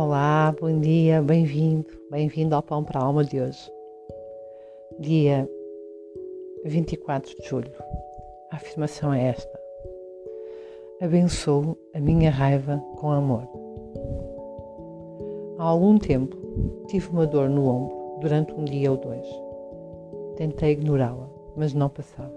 Olá, 0.00 0.54
bom 0.60 0.78
dia, 0.78 1.20
bem-vindo, 1.20 1.88
bem-vindo 2.08 2.54
ao 2.54 2.62
Pão 2.62 2.84
para 2.84 3.00
a 3.00 3.02
Alma 3.02 3.24
de 3.24 3.40
hoje. 3.40 3.68
Dia 5.00 5.50
24 6.64 7.34
de 7.34 7.48
julho. 7.48 7.72
A 8.52 8.56
afirmação 8.56 9.12
é 9.12 9.26
esta: 9.26 9.60
Abençoo 11.02 11.76
a 11.92 11.98
minha 11.98 12.30
raiva 12.30 12.78
com 13.00 13.10
amor. 13.10 13.42
Há 15.58 15.64
algum 15.64 15.98
tempo 15.98 16.36
tive 16.86 17.08
uma 17.08 17.26
dor 17.26 17.50
no 17.50 17.66
ombro 17.66 18.20
durante 18.20 18.54
um 18.54 18.64
dia 18.64 18.92
ou 18.92 18.98
dois. 18.98 19.26
Tentei 20.36 20.74
ignorá-la, 20.74 21.28
mas 21.56 21.74
não 21.74 21.88
passava. 21.88 22.32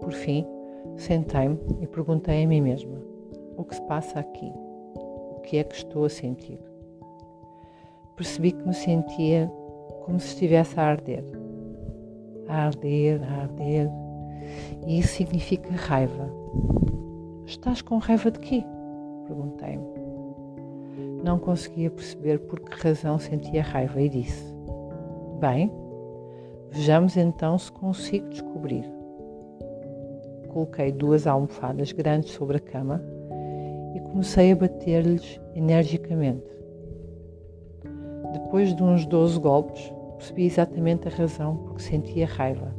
Por 0.00 0.10
fim, 0.10 0.44
sentei-me 0.96 1.60
e 1.80 1.86
perguntei 1.86 2.42
a 2.42 2.48
mim 2.48 2.60
mesma: 2.60 3.00
O 3.56 3.62
que 3.62 3.76
se 3.76 3.82
passa 3.82 4.18
aqui? 4.18 4.52
Que 5.48 5.56
é 5.56 5.64
que 5.64 5.76
estou 5.76 6.04
a 6.04 6.10
sentir. 6.10 6.60
Percebi 8.16 8.52
que 8.52 8.68
me 8.68 8.74
sentia 8.74 9.50
como 10.04 10.20
se 10.20 10.28
estivesse 10.28 10.78
a 10.78 10.82
arder. 10.82 11.24
A 12.46 12.66
arder, 12.66 13.22
a 13.22 13.42
arder. 13.42 13.88
E 14.86 14.98
isso 14.98 15.14
significa 15.14 15.70
raiva. 15.72 16.30
Estás 17.46 17.80
com 17.80 17.96
raiva 17.96 18.30
de 18.30 18.38
quê? 18.40 18.62
Perguntei-me. 19.26 19.86
Não 21.24 21.38
conseguia 21.38 21.90
perceber 21.90 22.40
por 22.40 22.60
que 22.60 22.82
razão 22.82 23.18
sentia 23.18 23.62
raiva 23.62 24.02
e 24.02 24.10
disse: 24.10 24.54
Bem, 25.40 25.72
vejamos 26.70 27.16
então 27.16 27.56
se 27.56 27.72
consigo 27.72 28.28
descobrir. 28.28 28.84
Coloquei 30.48 30.92
duas 30.92 31.26
almofadas 31.26 31.90
grandes 31.92 32.32
sobre 32.32 32.58
a 32.58 32.60
cama 32.60 33.02
comecei 34.10 34.52
a 34.52 34.56
bater-lhes 34.56 35.40
energicamente. 35.54 36.46
Depois 38.32 38.74
de 38.74 38.82
uns 38.82 39.06
12 39.06 39.38
golpes, 39.38 39.92
percebi 40.16 40.46
exatamente 40.46 41.08
a 41.08 41.10
razão 41.10 41.56
por 41.56 41.74
que 41.74 41.82
sentia 41.82 42.26
raiva. 42.26 42.74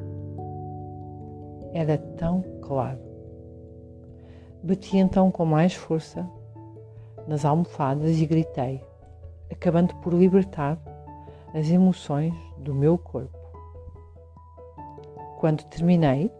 Era 1.74 1.98
tão 1.98 2.44
claro. 2.62 3.00
Bati 4.64 4.98
então 4.98 5.32
com 5.32 5.46
mais 5.46 5.74
força 5.74 6.30
nas 7.28 7.46
almofadas 7.46 8.20
e 8.20 8.26
gritei, 8.26 8.84
acabando 9.52 9.96
por 9.98 10.14
libertar 10.14 10.78
as 11.54 11.70
emoções 11.70 12.34
do 12.58 12.74
meu 12.74 12.98
corpo. 12.98 13.38
Quando 15.40 15.64
terminei, 15.66 16.32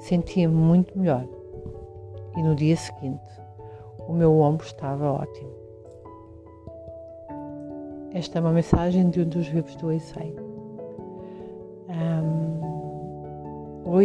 sentia-me 0.00 0.54
muito 0.54 0.98
melhor 0.98 1.26
e 2.36 2.42
no 2.42 2.54
dia 2.54 2.76
seguinte 2.76 3.43
o 4.08 4.12
meu 4.12 4.38
ombro 4.40 4.66
estava 4.66 5.10
ótimo. 5.12 5.50
Esta 8.12 8.38
é 8.38 8.40
uma 8.40 8.52
mensagem 8.52 9.10
de 9.10 9.22
um 9.22 9.28
dos 9.28 9.46
livros 9.48 9.74
do 9.76 9.90
Eisei. 9.90 10.36
Um, 11.88 12.54
o 13.84 13.98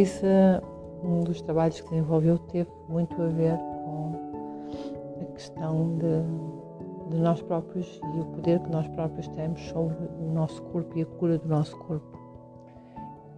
um 1.04 1.22
dos 1.22 1.42
trabalhos 1.42 1.80
que 1.80 1.90
desenvolveu, 1.90 2.38
teve 2.38 2.70
muito 2.88 3.22
a 3.22 3.28
ver 3.28 3.58
com 3.58 4.14
a 5.22 5.26
questão 5.34 5.98
de, 5.98 7.16
de 7.16 7.22
nós 7.22 7.42
próprios 7.42 8.00
e 8.16 8.20
o 8.20 8.26
poder 8.26 8.60
que 8.60 8.72
nós 8.72 8.88
próprios 8.90 9.28
temos 9.30 9.62
sobre 9.70 9.96
o 10.20 10.32
nosso 10.34 10.62
corpo 10.64 10.98
e 10.98 11.04
a 11.04 11.06
cura 11.06 11.38
do 11.38 11.48
nosso 11.48 11.78
corpo. 11.78 12.18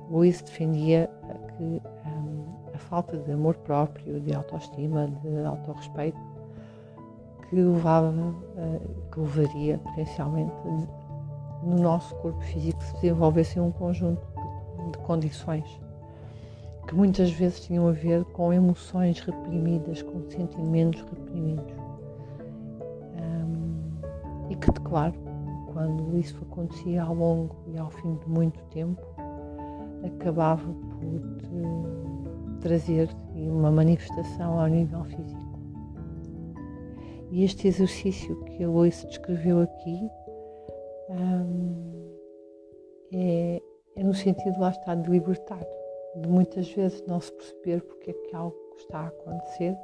O 0.09 0.21
defendia 0.21 1.09
que 1.57 1.81
um, 2.05 2.45
a 2.73 2.77
falta 2.77 3.17
de 3.17 3.31
amor 3.31 3.55
próprio, 3.57 4.19
de 4.19 4.33
autoestima, 4.33 5.07
de 5.07 5.45
autorrespeito, 5.45 6.19
que 7.51 7.57
levava, 7.57 8.13
eh, 8.55 8.79
que 9.11 9.19
levaria 9.19 9.77
potencialmente 9.77 10.55
no 11.61 11.77
nosso 11.77 12.15
corpo 12.15 12.39
físico 12.45 12.81
se 12.81 12.93
desenvolvesse 12.93 13.59
um 13.59 13.71
conjunto 13.71 14.25
de 14.91 14.97
condições 14.99 15.81
que 16.87 16.95
muitas 16.95 17.29
vezes 17.31 17.59
tinham 17.59 17.89
a 17.89 17.91
ver 17.91 18.23
com 18.25 18.53
emoções 18.53 19.19
reprimidas, 19.19 20.01
com 20.01 20.29
sentimentos 20.29 21.01
reprimidos. 21.01 21.73
Um, 23.17 24.49
e 24.49 24.55
que, 24.55 24.71
claro, 24.71 25.13
quando 25.71 26.17
isso 26.17 26.37
acontecia 26.49 27.03
ao 27.03 27.13
longo 27.13 27.55
e 27.67 27.77
ao 27.77 27.89
fim 27.89 28.15
de 28.15 28.29
muito 28.29 28.61
tempo, 28.71 29.01
acabava 30.05 30.65
por 30.65 32.59
trazer 32.61 33.09
uma 33.35 33.71
manifestação 33.71 34.59
ao 34.59 34.67
nível 34.67 35.03
físico. 35.03 35.50
E 37.31 37.45
este 37.45 37.67
exercício 37.67 38.35
que 38.43 38.63
a 38.63 38.67
Lois 38.67 39.05
descreveu 39.05 39.61
aqui 39.61 40.09
hum, 41.09 42.17
é, 43.13 43.61
é, 43.95 44.03
no 44.03 44.13
sentido, 44.13 44.59
lá 44.59 44.69
está, 44.69 44.95
de 44.95 45.09
libertar, 45.09 45.65
de 46.15 46.27
muitas 46.27 46.69
vezes 46.71 47.01
não 47.07 47.21
se 47.21 47.31
perceber 47.31 47.81
porque 47.83 48.11
é 48.11 48.13
que 48.13 48.35
algo 48.35 48.57
está 48.77 48.99
a 48.99 49.07
acontecer 49.07 49.75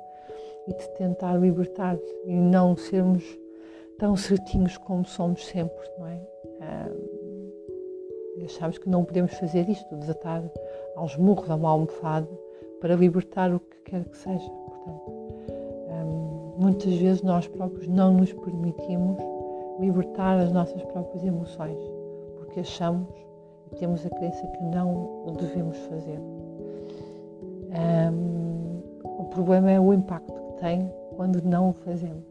e 0.68 0.74
de 0.74 0.90
tentar 0.96 1.36
libertar 1.36 1.98
e 2.26 2.36
não 2.36 2.76
sermos 2.76 3.24
tão 3.98 4.18
certinhos 4.18 4.78
como 4.78 5.06
somos 5.06 5.46
sempre, 5.46 5.90
não 5.98 6.08
é? 6.08 6.22
Hum, 6.90 8.44
achamos 8.44 8.78
que 8.78 8.90
não 8.90 9.06
podemos 9.06 9.34
fazer 9.36 9.70
isto, 9.70 9.96
desatar 9.96 10.44
aos 10.96 11.16
murros 11.16 11.50
a 11.50 11.56
uma 11.56 11.70
almofada 11.70 12.28
para 12.82 12.96
libertar 12.96 13.54
o 13.54 13.60
que 13.60 13.78
quer 13.86 14.04
que 14.06 14.18
seja. 14.18 14.67
Muitas 16.58 16.96
vezes 16.96 17.22
nós 17.22 17.48
próprios 17.48 17.88
não 17.88 18.12
nos 18.14 18.34
permitimos 18.34 19.18
libertar 19.80 20.40
as 20.40 20.52
nossas 20.52 20.82
próprias 20.86 21.24
emoções, 21.24 21.78
porque 22.38 22.62
achamos 22.62 23.08
e 23.72 23.76
temos 23.76 24.04
a 24.04 24.10
crença 24.10 24.48
que 24.48 24.64
não 24.64 25.24
o 25.28 25.34
devemos 25.38 25.78
fazer. 25.78 26.20
Um, 27.70 28.82
o 29.04 29.26
problema 29.26 29.70
é 29.70 29.80
o 29.80 29.94
impacto 29.94 30.34
que 30.34 30.54
tem 30.54 30.92
quando 31.16 31.44
não 31.44 31.70
o 31.70 31.74
fazemos. 31.74 32.26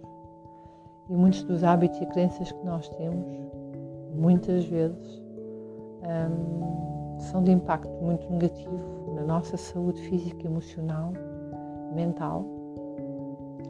E 1.08 1.14
muitos 1.14 1.44
dos 1.44 1.62
hábitos 1.62 2.00
e 2.00 2.06
crenças 2.06 2.50
que 2.50 2.66
nós 2.66 2.88
temos, 2.88 3.24
muitas 4.12 4.64
vezes, 4.64 5.22
um, 6.02 7.16
são 7.20 7.44
de 7.44 7.52
impacto 7.52 7.92
muito 8.02 8.28
negativo 8.28 9.14
na 9.14 9.22
nossa 9.22 9.56
saúde 9.56 10.00
física, 10.02 10.48
emocional, 10.48 11.12
mental 11.94 12.55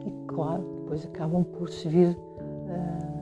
e, 0.07 0.11
claro, 0.27 0.63
depois 0.81 1.05
acabam 1.05 1.43
por 1.43 1.69
se 1.69 1.87
vir 1.87 2.17
uh, 2.17 3.17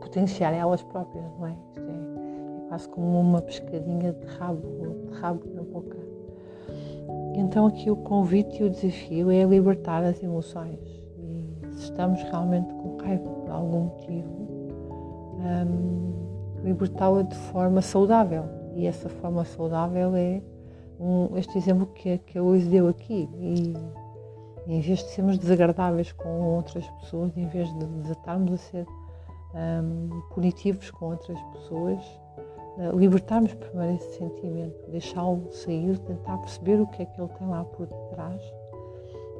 potenciar 0.00 0.52
elas 0.52 0.82
próprias, 0.82 1.24
não 1.38 1.46
é? 1.46 1.56
Isto 1.74 1.80
é, 1.80 1.94
é 1.94 2.68
quase 2.68 2.88
como 2.88 3.18
uma 3.20 3.40
pescadinha 3.40 4.12
de 4.12 4.26
rabo, 4.26 4.60
de 5.08 5.18
rabo 5.18 5.42
na 5.54 5.62
boca. 5.62 5.96
Então 7.34 7.66
aqui 7.66 7.90
o 7.90 7.96
convite 7.96 8.62
e 8.62 8.66
o 8.66 8.70
desafio 8.70 9.30
é 9.30 9.42
libertar 9.44 10.04
as 10.04 10.22
emoções. 10.22 10.78
E 11.18 11.72
se 11.72 11.84
estamos 11.84 12.22
realmente 12.24 12.72
com 12.74 12.98
raiva 12.98 13.28
por 13.28 13.50
algum 13.50 13.84
motivo, 13.84 14.28
um, 15.38 16.62
libertá-la 16.62 17.22
de 17.22 17.34
forma 17.34 17.80
saudável. 17.80 18.44
E 18.74 18.86
essa 18.86 19.08
forma 19.08 19.44
saudável 19.44 20.14
é 20.14 20.42
um, 21.00 21.36
este 21.36 21.56
exemplo 21.56 21.86
que, 21.86 22.18
que 22.18 22.38
Luís 22.38 22.66
deu 22.68 22.88
aqui. 22.88 23.28
E 23.34 23.74
em 24.66 24.80
vez 24.80 25.00
de 25.00 25.10
sermos 25.10 25.38
desagradáveis 25.38 26.12
com 26.12 26.40
outras 26.56 26.88
pessoas, 27.00 27.36
em 27.36 27.46
vez 27.48 27.68
de 27.78 27.84
desatarmos 27.84 28.52
a 28.52 28.56
ser 28.56 28.86
um, 29.54 30.20
punitivos 30.30 30.90
com 30.90 31.06
outras 31.06 31.40
pessoas, 31.52 32.00
uh, 32.78 32.96
libertarmos 32.96 33.52
primeiro 33.54 33.96
esse 33.96 34.18
sentimento, 34.18 34.90
deixá-lo 34.90 35.52
sair, 35.52 35.98
tentar 35.98 36.38
perceber 36.38 36.80
o 36.80 36.86
que 36.86 37.02
é 37.02 37.06
que 37.06 37.20
ele 37.20 37.30
tem 37.38 37.48
lá 37.48 37.64
por 37.64 37.86
detrás, 37.86 38.40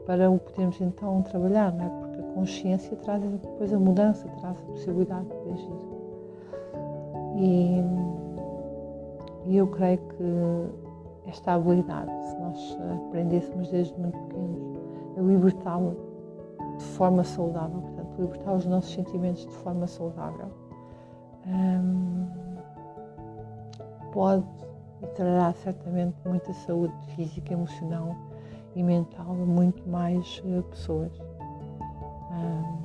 para 0.06 0.31
o 0.31 0.38
podermos 0.38 0.81
então 0.81 1.23
trabalhar, 1.23 1.73
não 1.73 1.85
é? 1.85 1.88
Porque 1.88 2.20
a 2.20 2.35
consciência 2.35 2.96
traz 2.96 3.23
depois 3.23 3.73
a 3.73 3.79
mudança, 3.79 4.29
traz 4.41 4.58
a 4.58 4.62
possibilidade 4.62 5.26
de 5.26 5.50
agir. 5.52 5.93
E, 7.37 7.82
e 9.46 9.56
eu 9.56 9.67
creio 9.69 9.99
que 9.99 11.31
esta 11.31 11.52
habilidade, 11.52 12.11
se 12.26 12.37
nós 12.37 12.79
aprendêssemos 13.08 13.70
desde 13.70 13.99
muito 13.99 14.19
pequenos, 14.19 14.71
libertá-lo 15.17 15.97
de 16.79 16.85
forma 16.85 17.25
saudável, 17.25 17.81
portanto, 17.81 18.20
libertar 18.20 18.55
os 18.55 18.67
nossos 18.67 18.93
sentimentos 18.93 19.47
de 19.47 19.53
forma 19.53 19.87
saudável. 19.87 20.50
Um, 21.47 22.26
pode 24.12 24.44
e 25.03 25.06
trará 25.09 25.53
certamente 25.53 26.17
muita 26.25 26.53
saúde 26.53 26.94
física, 27.17 27.53
emocional 27.53 28.14
e 28.76 28.82
mental 28.82 29.31
a 29.31 29.35
muito 29.35 29.87
mais 29.88 30.41
uh, 30.44 30.62
pessoas. 30.62 31.12
Um, 32.31 32.82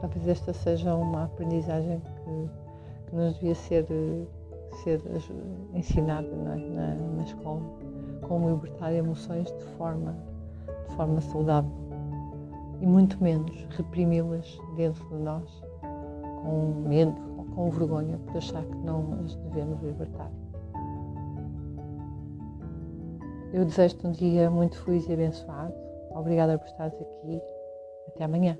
talvez 0.00 0.28
esta 0.28 0.52
seja 0.52 0.94
uma 0.94 1.24
aprendizagem 1.24 2.00
que, 2.00 2.50
que 3.08 3.16
nos 3.16 3.34
devia 3.34 3.54
ser, 3.54 3.86
ser 4.82 5.00
ensinada 5.72 6.28
na, 6.28 6.56
na, 6.56 6.94
na 6.94 7.22
escola 7.22 7.62
como 8.22 8.50
libertar 8.50 8.92
emoções 8.92 9.46
de 9.46 9.64
forma, 9.76 10.16
de 10.88 10.94
forma 10.96 11.20
saudável. 11.20 11.70
e 12.80 12.86
muito 12.86 13.22
menos 13.22 13.64
reprimi-las 13.76 14.58
dentro 14.76 15.04
de 15.08 15.14
nós 15.22 15.62
com 16.42 16.82
medo 16.88 17.14
ou 17.38 17.44
com 17.54 17.70
vergonha 17.70 18.18
por 18.26 18.36
achar 18.36 18.64
que 18.64 18.76
não 18.78 19.20
as 19.24 19.36
devemos 19.36 19.80
libertar. 19.82 20.30
Eu 23.52 23.64
desejo-te 23.64 24.06
um 24.06 24.12
dia 24.12 24.50
muito 24.50 24.76
feliz 24.82 25.06
e 25.08 25.12
abençoado. 25.12 25.74
Obrigada 26.10 26.58
por 26.58 26.66
estares 26.66 26.94
aqui. 26.94 27.40
Até 28.08 28.24
amanhã. 28.24 28.58